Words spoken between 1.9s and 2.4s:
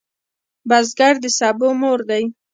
دی